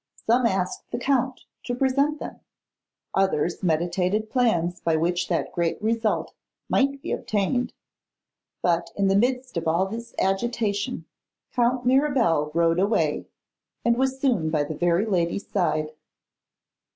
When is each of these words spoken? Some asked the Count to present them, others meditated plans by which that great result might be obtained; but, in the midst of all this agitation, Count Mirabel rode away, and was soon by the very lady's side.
Some 0.25 0.47
asked 0.47 0.89
the 0.89 0.97
Count 0.97 1.41
to 1.65 1.75
present 1.75 2.17
them, 2.17 2.39
others 3.13 3.61
meditated 3.61 4.31
plans 4.31 4.79
by 4.81 4.95
which 4.95 5.27
that 5.27 5.51
great 5.51 5.79
result 5.79 6.33
might 6.67 7.03
be 7.03 7.11
obtained; 7.11 7.71
but, 8.63 8.89
in 8.95 9.09
the 9.09 9.15
midst 9.15 9.57
of 9.57 9.67
all 9.67 9.85
this 9.85 10.15
agitation, 10.17 11.05
Count 11.51 11.85
Mirabel 11.85 12.49
rode 12.55 12.79
away, 12.79 13.27
and 13.85 13.95
was 13.95 14.19
soon 14.19 14.49
by 14.49 14.63
the 14.63 14.73
very 14.73 15.05
lady's 15.05 15.45
side. 15.47 15.91